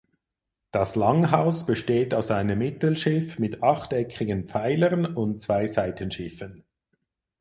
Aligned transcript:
Das 0.71 0.95
Langhaus 0.95 1.67
besteht 1.67 2.15
aus 2.15 2.31
einem 2.31 2.57
Mittelschiff 2.57 3.37
mit 3.37 3.61
achteckigen 3.61 4.47
Pfeilern 4.47 5.05
und 5.05 5.43
zwei 5.43 5.67
Seitenschiffen. 5.67 6.63